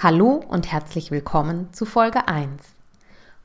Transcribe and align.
Hallo 0.00 0.44
und 0.48 0.70
herzlich 0.70 1.10
willkommen 1.10 1.72
zu 1.72 1.84
Folge 1.84 2.28
1. 2.28 2.48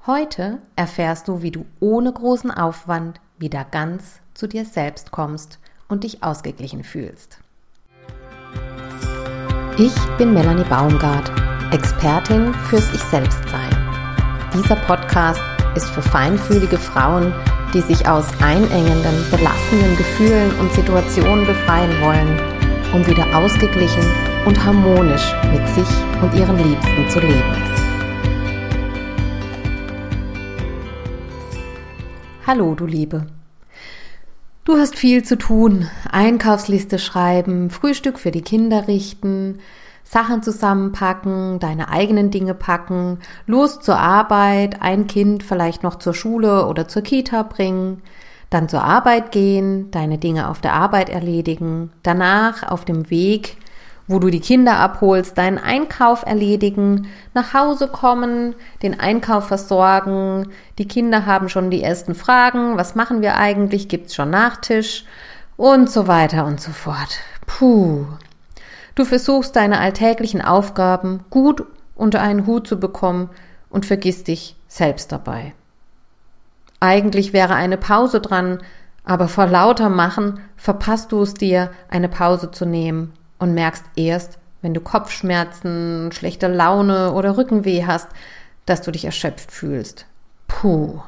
Heute 0.06 0.60
erfährst 0.76 1.28
du, 1.28 1.42
wie 1.42 1.50
du 1.50 1.66
ohne 1.80 2.14
großen 2.14 2.52
Aufwand 2.52 3.20
wieder 3.40 3.66
ganz 3.72 4.20
zu 4.36 4.46
dir 4.46 4.64
selbst 4.64 5.10
kommst 5.10 5.58
und 5.88 6.04
dich 6.04 6.22
ausgeglichen 6.22 6.84
fühlst. 6.84 7.40
Ich 9.80 9.96
bin 10.20 10.36
Melanie 10.36 10.64
Baumgart, 10.66 11.32
Expertin 11.74 12.54
fürs 12.70 12.94
Ich 12.94 13.02
Selbstsein. 13.02 13.72
Dieser 14.54 14.76
Podcast 14.76 15.42
ist 15.74 15.90
für 15.90 16.04
feinfühlige 16.04 16.78
Frauen, 16.78 17.34
die 17.74 17.82
sich 17.82 18.08
aus 18.08 18.28
einengenden, 18.44 19.26
belastenden 19.32 19.98
Gefühlen 19.98 20.52
und 20.60 20.72
Situationen 20.74 21.48
befreien 21.48 22.00
wollen, 22.04 22.94
um 22.94 23.08
wieder 23.08 23.36
ausgeglichen 23.36 24.33
und 24.46 24.64
harmonisch 24.64 25.34
mit 25.52 25.68
sich 25.70 25.88
und 26.22 26.34
ihren 26.34 26.58
Liebsten 26.58 27.10
zu 27.10 27.20
leben. 27.20 27.74
Hallo, 32.46 32.76
du 32.76 32.86
Liebe. 32.86 33.28
Du 34.66 34.78
hast 34.78 34.98
viel 34.98 35.24
zu 35.24 35.38
tun. 35.38 35.88
Einkaufsliste 36.12 37.00
schreiben, 37.00 37.70
Frühstück 37.70 38.20
für 38.20 38.32
die 38.32 38.42
Kinder 38.42 38.88
richten, 38.88 39.60
Sachen 40.04 40.44
zusammenpacken, 40.44 41.60
deine 41.60 41.90
eigenen 41.90 42.30
Dinge 42.30 42.54
packen, 42.54 43.20
los 43.48 43.80
zur 43.80 43.98
Arbeit, 43.98 44.82
ein 44.82 45.08
Kind 45.08 45.44
vielleicht 45.44 45.84
noch 45.84 45.96
zur 45.96 46.14
Schule 46.14 46.68
oder 46.68 46.88
zur 46.88 47.02
Kita 47.02 47.44
bringen, 47.44 48.02
dann 48.50 48.68
zur 48.70 48.84
Arbeit 48.84 49.32
gehen, 49.32 49.90
deine 49.92 50.18
Dinge 50.18 50.50
auf 50.50 50.60
der 50.60 50.74
Arbeit 50.74 51.10
erledigen, 51.10 51.92
danach 52.04 52.70
auf 52.70 52.86
dem 52.86 53.10
Weg 53.10 53.58
wo 54.08 54.20
du 54.20 54.30
die 54.30 54.42
Kinder 54.42 54.78
abholst, 54.78 55.38
deinen 55.38 55.58
Einkauf 55.58 56.26
erledigen, 56.26 57.08
nach 57.34 57.54
Hause 57.54 57.88
kommen, 57.88 58.56
den 58.82 59.00
Einkauf 59.00 59.48
versorgen, 59.48 60.50
die 60.78 60.88
Kinder 60.88 61.26
haben 61.26 61.48
schon 61.50 61.70
die 61.70 61.82
ersten 61.82 62.16
Fragen, 62.16 62.78
was 62.78 62.96
machen 62.96 63.22
wir 63.22 63.38
eigentlich, 63.38 63.88
gibt's 63.88 64.16
schon 64.16 64.30
Nachtisch 64.30 65.06
und 65.56 65.90
so 65.90 66.08
weiter 66.08 66.46
und 66.46 66.60
so 66.60 66.72
fort. 66.72 67.20
Puh. 67.46 68.06
Du 68.96 69.06
versuchst 69.06 69.56
deine 69.56 69.80
alltäglichen 69.80 70.42
Aufgaben 70.42 71.24
gut 71.30 71.66
unter 71.96 72.22
einen 72.22 72.46
Hut 72.46 72.68
zu 72.68 72.80
bekommen 72.80 73.30
und 73.70 73.86
vergisst 73.86 74.28
dich 74.28 74.56
selbst 74.68 75.12
dabei. 75.12 75.54
Eigentlich 76.80 77.32
wäre 77.32 77.56
eine 77.56 77.78
Pause 77.78 78.20
dran, 78.20 78.60
aber 79.06 79.28
vor 79.28 79.48
lauter 79.48 79.90
Machen 79.90 80.42
verpasst 80.58 81.12
du 81.12 81.22
es 81.22 81.34
dir, 81.34 81.72
eine 81.90 82.10
Pause 82.10 82.52
zu 82.52 82.66
nehmen 82.66 83.14
und 83.44 83.54
merkst 83.54 83.84
erst, 83.98 84.40
wenn 84.62 84.74
du 84.74 84.80
Kopfschmerzen, 84.80 86.14
schlechte 86.14 86.48
Laune 86.48 87.12
oder 87.12 87.36
Rückenweh 87.36 87.86
hast, 87.86 88.08
dass 88.66 88.82
du 88.82 88.90
dich 88.90 89.04
erschöpft 89.04 89.52
fühlst. 89.52 90.06
Puh, 90.48 91.02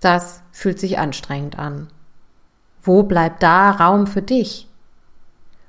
das 0.00 0.42
fühlt 0.52 0.78
sich 0.78 0.98
anstrengend 0.98 1.58
an. 1.58 1.88
Wo 2.82 3.02
bleibt 3.02 3.42
da 3.42 3.70
Raum 3.70 4.06
für 4.06 4.20
dich? 4.20 4.68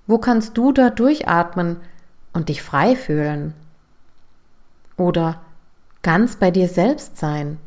Wo 0.05 0.17
kannst 0.17 0.57
du 0.57 0.73
da 0.73 0.89
durchatmen 0.89 1.77
und 2.33 2.49
dich 2.49 2.61
frei 2.61 2.97
fühlen? 2.97 3.53
Oder 4.97 5.39
ganz 6.01 6.35
bei 6.35 6.51
dir 6.51 6.67
selbst 6.67 7.17
sein? 7.17 7.57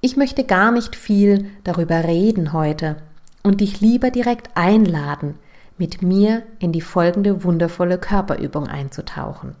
Ich 0.00 0.16
möchte 0.16 0.44
gar 0.44 0.72
nicht 0.72 0.96
viel 0.96 1.50
darüber 1.64 2.04
reden 2.04 2.54
heute 2.54 2.96
und 3.42 3.60
dich 3.60 3.82
lieber 3.82 4.10
direkt 4.10 4.56
einladen, 4.56 5.34
mit 5.80 6.02
mir 6.02 6.42
in 6.58 6.72
die 6.72 6.82
folgende 6.82 7.42
wundervolle 7.42 7.96
Körperübung 7.96 8.68
einzutauchen. 8.68 9.56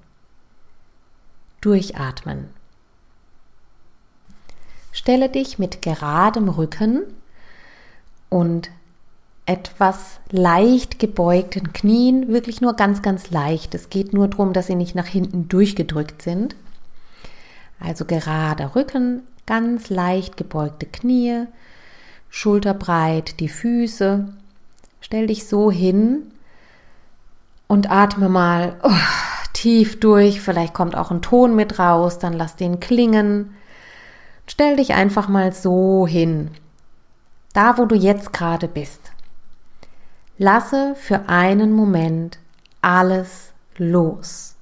Durchatmen. 1.62 2.50
Stelle 4.92 5.30
dich 5.30 5.58
mit 5.58 5.80
geradem 5.80 6.50
Rücken 6.50 7.04
und 8.28 8.70
etwas 9.46 10.20
leicht 10.30 10.98
gebeugten 10.98 11.72
Knien, 11.72 12.28
wirklich 12.28 12.60
nur 12.60 12.74
ganz, 12.74 13.00
ganz 13.00 13.30
leicht. 13.30 13.74
Es 13.74 13.88
geht 13.88 14.12
nur 14.12 14.28
darum, 14.28 14.52
dass 14.52 14.66
sie 14.66 14.74
nicht 14.74 14.94
nach 14.94 15.06
hinten 15.06 15.48
durchgedrückt 15.48 16.20
sind. 16.20 16.54
Also 17.80 18.04
gerader 18.04 18.74
Rücken, 18.76 19.22
ganz 19.46 19.88
leicht 19.88 20.36
gebeugte 20.36 20.84
Knie, 20.84 21.46
schulterbreit 22.28 23.40
die 23.40 23.48
Füße 23.48 24.28
Stell 25.00 25.26
dich 25.26 25.46
so 25.46 25.70
hin 25.70 26.32
und 27.66 27.90
atme 27.90 28.28
mal 28.28 28.76
oh, 28.82 28.90
tief 29.52 30.00
durch. 30.00 30.40
Vielleicht 30.40 30.74
kommt 30.74 30.96
auch 30.96 31.10
ein 31.10 31.22
Ton 31.22 31.54
mit 31.54 31.78
raus, 31.78 32.18
dann 32.18 32.32
lass 32.32 32.56
den 32.56 32.80
klingen. 32.80 33.54
Stell 34.46 34.76
dich 34.76 34.94
einfach 34.94 35.28
mal 35.28 35.52
so 35.52 36.06
hin. 36.06 36.50
Da, 37.52 37.78
wo 37.78 37.84
du 37.84 37.94
jetzt 37.94 38.32
gerade 38.32 38.68
bist. 38.68 39.12
Lasse 40.38 40.94
für 40.96 41.28
einen 41.28 41.72
Moment 41.72 42.38
alles 42.80 43.52
los. 43.76 44.56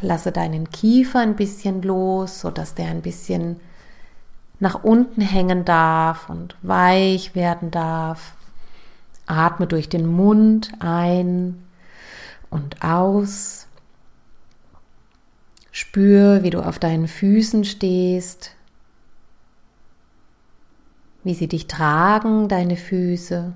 Lasse 0.00 0.30
deinen 0.32 0.70
Kiefer 0.70 1.20
ein 1.20 1.36
bisschen 1.36 1.82
los, 1.82 2.40
sodass 2.40 2.74
der 2.74 2.88
ein 2.88 3.02
bisschen 3.02 3.60
nach 4.60 4.82
unten 4.82 5.20
hängen 5.20 5.64
darf 5.64 6.28
und 6.28 6.56
weich 6.62 7.34
werden 7.34 7.70
darf. 7.70 8.34
Atme 9.26 9.66
durch 9.66 9.88
den 9.88 10.06
Mund 10.06 10.72
ein 10.80 11.62
und 12.50 12.82
aus. 12.82 13.66
Spür, 15.70 16.42
wie 16.42 16.50
du 16.50 16.60
auf 16.60 16.78
deinen 16.78 17.06
Füßen 17.06 17.64
stehst, 17.64 18.56
wie 21.22 21.34
sie 21.34 21.46
dich 21.46 21.68
tragen, 21.68 22.48
deine 22.48 22.76
Füße. 22.76 23.52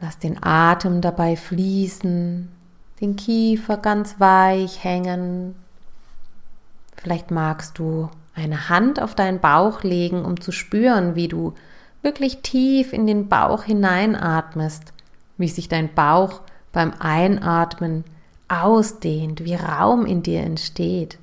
Lass 0.00 0.18
den 0.18 0.42
Atem 0.42 1.00
dabei 1.00 1.36
fließen, 1.36 2.48
den 3.00 3.16
Kiefer 3.16 3.78
ganz 3.78 4.20
weich 4.20 4.84
hängen. 4.84 5.54
Vielleicht 6.96 7.30
magst 7.30 7.78
du 7.78 8.10
eine 8.38 8.68
Hand 8.68 9.00
auf 9.00 9.14
deinen 9.14 9.40
Bauch 9.40 9.82
legen, 9.82 10.24
um 10.24 10.40
zu 10.40 10.52
spüren, 10.52 11.14
wie 11.14 11.28
du 11.28 11.54
wirklich 12.02 12.42
tief 12.42 12.92
in 12.92 13.06
den 13.06 13.28
Bauch 13.28 13.64
hineinatmest, 13.64 14.92
wie 15.36 15.48
sich 15.48 15.68
dein 15.68 15.94
Bauch 15.94 16.40
beim 16.72 16.92
Einatmen 16.98 18.04
ausdehnt, 18.48 19.44
wie 19.44 19.54
Raum 19.54 20.06
in 20.06 20.22
dir 20.22 20.42
entsteht. 20.42 21.18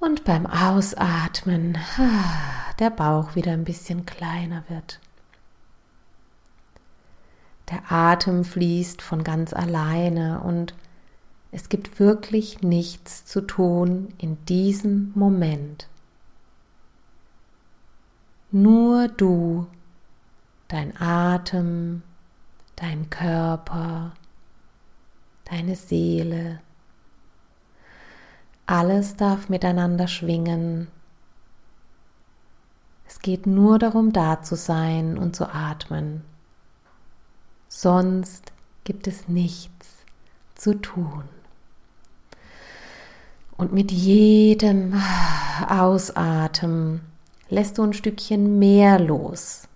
Und 0.00 0.24
beim 0.24 0.46
Ausatmen 0.46 1.78
der 2.78 2.90
Bauch 2.90 3.34
wieder 3.34 3.52
ein 3.52 3.64
bisschen 3.64 4.04
kleiner 4.04 4.64
wird. 4.68 5.00
Der 7.70 7.90
Atem 7.90 8.44
fließt 8.44 9.00
von 9.00 9.24
ganz 9.24 9.54
alleine 9.54 10.40
und 10.40 10.74
es 11.54 11.68
gibt 11.68 12.00
wirklich 12.00 12.62
nichts 12.62 13.26
zu 13.26 13.40
tun 13.40 14.08
in 14.18 14.44
diesem 14.46 15.12
Moment. 15.14 15.88
Nur 18.50 19.06
du, 19.06 19.68
dein 20.66 21.00
Atem, 21.00 22.02
dein 22.74 23.08
Körper, 23.08 24.14
deine 25.44 25.76
Seele, 25.76 26.58
alles 28.66 29.14
darf 29.14 29.48
miteinander 29.48 30.08
schwingen. 30.08 30.88
Es 33.06 33.20
geht 33.20 33.46
nur 33.46 33.78
darum, 33.78 34.12
da 34.12 34.42
zu 34.42 34.56
sein 34.56 35.16
und 35.16 35.36
zu 35.36 35.54
atmen. 35.54 36.24
Sonst 37.68 38.52
gibt 38.82 39.06
es 39.06 39.28
nichts 39.28 39.98
zu 40.56 40.80
tun. 40.80 41.28
Und 43.56 43.72
mit 43.72 43.92
jedem 43.92 45.00
Ausatmen 45.68 47.00
lässt 47.48 47.78
du 47.78 47.84
ein 47.84 47.92
Stückchen 47.92 48.58
mehr 48.58 48.98
los. 48.98 49.68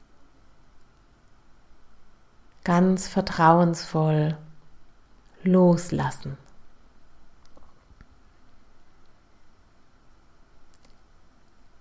Ganz 2.64 3.06
vertrauensvoll 3.06 4.36
loslassen. 5.44 6.36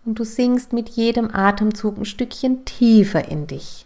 Und 0.05 0.19
du 0.19 0.23
sinkst 0.23 0.71
mit 0.71 0.87
jedem 0.89 1.33
Atemzug 1.35 1.97
ein 1.97 2.05
Stückchen 2.05 2.63
tiefer 2.63 3.27
in 3.27 3.47
dich. 3.47 3.85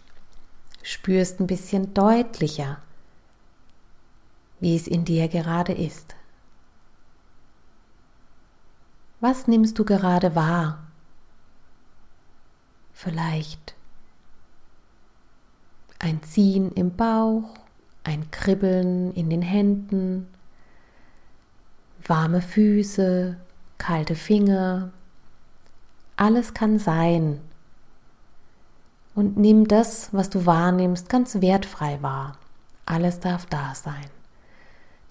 Spürst 0.84 1.40
ein 1.40 1.48
bisschen 1.48 1.94
deutlicher, 1.94 2.78
wie 4.60 4.76
es 4.76 4.86
in 4.86 5.04
dir 5.04 5.26
gerade 5.26 5.72
ist. 5.72 6.14
Was 9.22 9.46
nimmst 9.46 9.78
du 9.78 9.84
gerade 9.84 10.34
wahr? 10.34 10.80
Vielleicht 12.92 13.76
ein 16.00 16.24
Ziehen 16.24 16.72
im 16.72 16.96
Bauch, 16.96 17.54
ein 18.02 18.32
Kribbeln 18.32 19.12
in 19.12 19.30
den 19.30 19.40
Händen, 19.40 20.26
warme 22.04 22.42
Füße, 22.42 23.36
kalte 23.78 24.16
Finger. 24.16 24.90
Alles 26.16 26.52
kann 26.52 26.80
sein. 26.80 27.40
Und 29.14 29.36
nimm 29.36 29.68
das, 29.68 30.12
was 30.12 30.30
du 30.30 30.46
wahrnimmst, 30.46 31.08
ganz 31.08 31.40
wertfrei 31.40 32.02
wahr. 32.02 32.38
Alles 32.86 33.20
darf 33.20 33.46
da 33.46 33.72
sein. 33.76 34.10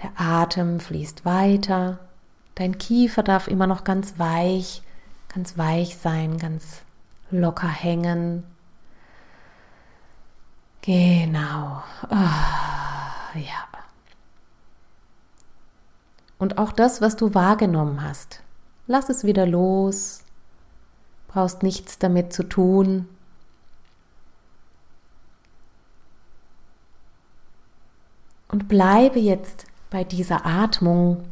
Der 0.04 0.12
Atem 0.18 0.82
fließt 0.82 1.24
weiter. 1.24 2.11
Dein 2.56 2.78
Kiefer 2.78 3.24
darf 3.24 3.48
immer 3.48 3.68
noch 3.68 3.84
ganz 3.84 4.20
weich, 4.20 4.82
ganz 5.34 5.58
weich 5.58 5.98
sein, 5.98 6.38
ganz 6.38 6.82
locker 7.32 7.70
hängen. 7.70 8.44
Genau. 10.82 11.84
Oh, 12.10 13.40
ja. 13.40 13.68
Und 16.40 16.58
auch 16.58 16.72
das, 16.72 17.02
was 17.02 17.16
du 17.16 17.36
wahrgenommen 17.36 18.02
hast, 18.02 18.42
lass 18.88 19.10
es 19.10 19.24
wieder 19.24 19.46
los. 19.46 20.24
Brauchst 21.28 21.62
nichts 21.62 22.00
damit 22.00 22.34
zu 22.34 22.44
tun. 22.44 23.08
Und 28.48 28.68
bleibe 28.68 29.20
jetzt 29.20 29.66
bei 29.92 30.04
dieser 30.04 30.46
Atmung 30.46 31.24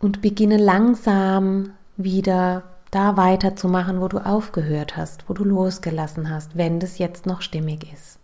und 0.00 0.22
beginne 0.22 0.56
langsam 0.56 1.70
wieder 1.96 2.62
da 2.90 3.16
weiterzumachen, 3.16 4.00
wo 4.00 4.08
du 4.08 4.18
aufgehört 4.18 4.96
hast, 4.96 5.28
wo 5.28 5.34
du 5.34 5.44
losgelassen 5.44 6.30
hast, 6.30 6.56
wenn 6.56 6.80
das 6.80 6.98
jetzt 6.98 7.26
noch 7.26 7.42
stimmig 7.42 7.92
ist. 7.92 8.18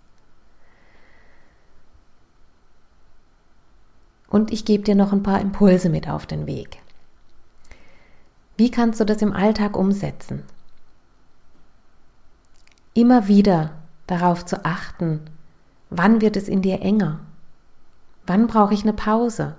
Und 4.28 4.52
ich 4.52 4.64
gebe 4.64 4.82
dir 4.82 4.94
noch 4.94 5.12
ein 5.12 5.22
paar 5.22 5.40
Impulse 5.40 5.88
mit 5.88 6.08
auf 6.08 6.26
den 6.26 6.46
Weg. 6.46 6.78
Wie 8.56 8.70
kannst 8.70 9.00
du 9.00 9.04
das 9.04 9.22
im 9.22 9.32
Alltag 9.32 9.76
umsetzen? 9.76 10.42
Immer 12.94 13.28
wieder 13.28 13.72
darauf 14.06 14.44
zu 14.44 14.64
achten, 14.64 15.20
wann 15.90 16.20
wird 16.20 16.36
es 16.36 16.48
in 16.48 16.62
dir 16.62 16.80
enger? 16.80 17.20
Wann 18.26 18.46
brauche 18.46 18.74
ich 18.74 18.82
eine 18.82 18.92
Pause? 18.92 19.56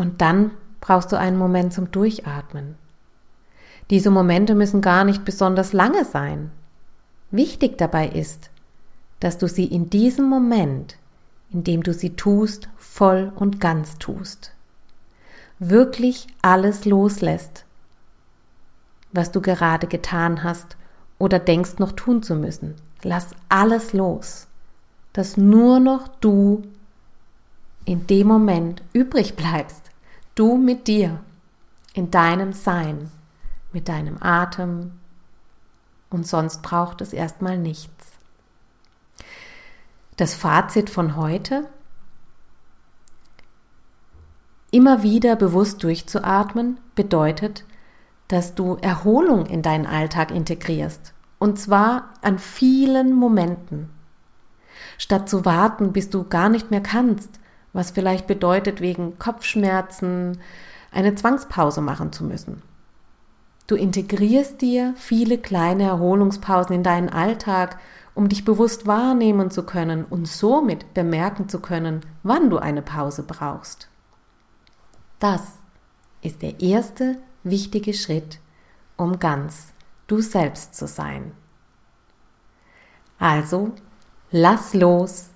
Und 0.00 0.22
dann 0.22 0.52
brauchst 0.80 1.12
du 1.12 1.18
einen 1.18 1.36
Moment 1.36 1.74
zum 1.74 1.90
Durchatmen. 1.90 2.76
Diese 3.90 4.10
Momente 4.10 4.54
müssen 4.54 4.80
gar 4.80 5.04
nicht 5.04 5.26
besonders 5.26 5.74
lange 5.74 6.06
sein. 6.06 6.50
Wichtig 7.30 7.76
dabei 7.76 8.08
ist, 8.08 8.48
dass 9.20 9.36
du 9.36 9.46
sie 9.46 9.66
in 9.66 9.90
diesem 9.90 10.26
Moment, 10.26 10.96
in 11.50 11.64
dem 11.64 11.82
du 11.82 11.92
sie 11.92 12.16
tust, 12.16 12.70
voll 12.78 13.30
und 13.36 13.60
ganz 13.60 13.98
tust. 13.98 14.54
Wirklich 15.58 16.28
alles 16.40 16.86
loslässt, 16.86 17.66
was 19.12 19.32
du 19.32 19.42
gerade 19.42 19.86
getan 19.86 20.42
hast 20.42 20.78
oder 21.18 21.38
denkst 21.38 21.78
noch 21.78 21.92
tun 21.92 22.22
zu 22.22 22.36
müssen. 22.36 22.76
Lass 23.02 23.34
alles 23.50 23.92
los, 23.92 24.46
dass 25.12 25.36
nur 25.36 25.78
noch 25.78 26.08
du 26.08 26.62
in 27.84 28.06
dem 28.06 28.28
Moment 28.28 28.82
übrig 28.94 29.36
bleibst. 29.36 29.89
Du 30.40 30.56
mit 30.56 30.86
dir, 30.86 31.20
in 31.92 32.10
deinem 32.10 32.54
Sein, 32.54 33.10
mit 33.74 33.90
deinem 33.90 34.16
Atem 34.22 34.92
und 36.08 36.26
sonst 36.26 36.62
braucht 36.62 37.02
es 37.02 37.12
erstmal 37.12 37.58
nichts. 37.58 38.12
Das 40.16 40.34
Fazit 40.34 40.88
von 40.88 41.16
heute? 41.16 41.68
Immer 44.70 45.02
wieder 45.02 45.36
bewusst 45.36 45.82
durchzuatmen 45.82 46.80
bedeutet, 46.94 47.66
dass 48.28 48.54
du 48.54 48.78
Erholung 48.80 49.44
in 49.44 49.60
deinen 49.60 49.84
Alltag 49.84 50.30
integrierst. 50.30 51.12
Und 51.38 51.58
zwar 51.58 52.14
an 52.22 52.38
vielen 52.38 53.12
Momenten. 53.12 53.90
Statt 54.96 55.28
zu 55.28 55.44
warten, 55.44 55.92
bis 55.92 56.08
du 56.08 56.24
gar 56.24 56.48
nicht 56.48 56.70
mehr 56.70 56.82
kannst, 56.82 57.39
was 57.72 57.90
vielleicht 57.90 58.26
bedeutet, 58.26 58.80
wegen 58.80 59.18
Kopfschmerzen 59.18 60.38
eine 60.90 61.14
Zwangspause 61.14 61.80
machen 61.80 62.12
zu 62.12 62.24
müssen. 62.24 62.62
Du 63.66 63.76
integrierst 63.76 64.60
dir 64.60 64.94
viele 64.96 65.38
kleine 65.38 65.84
Erholungspausen 65.84 66.74
in 66.74 66.82
deinen 66.82 67.08
Alltag, 67.08 67.78
um 68.14 68.28
dich 68.28 68.44
bewusst 68.44 68.86
wahrnehmen 68.86 69.50
zu 69.52 69.62
können 69.62 70.04
und 70.04 70.26
somit 70.26 70.92
bemerken 70.94 71.48
zu 71.48 71.60
können, 71.60 72.00
wann 72.24 72.50
du 72.50 72.58
eine 72.58 72.82
Pause 72.82 73.22
brauchst. 73.22 73.88
Das 75.20 75.42
ist 76.22 76.42
der 76.42 76.60
erste 76.60 77.18
wichtige 77.44 77.94
Schritt, 77.94 78.40
um 78.96 79.20
ganz 79.20 79.72
du 80.08 80.20
selbst 80.20 80.74
zu 80.74 80.88
sein. 80.88 81.32
Also, 83.18 83.72
lass 84.32 84.74
los 84.74 85.30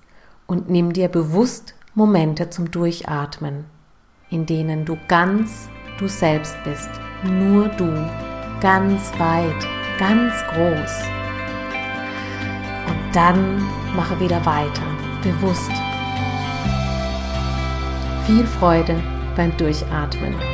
und 0.46 0.68
nimm 0.68 0.92
dir 0.92 1.08
bewusst 1.08 1.74
Momente 1.96 2.50
zum 2.50 2.72
Durchatmen, 2.72 3.66
in 4.28 4.46
denen 4.46 4.84
du 4.84 4.98
ganz 5.06 5.68
du 5.98 6.08
selbst 6.08 6.56
bist, 6.64 6.90
nur 7.22 7.68
du, 7.68 7.86
ganz 8.60 9.12
weit, 9.18 9.66
ganz 9.96 10.34
groß. 10.48 11.04
Und 12.88 13.14
dann 13.14 13.62
mache 13.94 14.18
wieder 14.18 14.44
weiter, 14.44 14.82
bewusst. 15.22 15.70
Viel 18.26 18.44
Freude 18.44 19.00
beim 19.36 19.56
Durchatmen. 19.56 20.53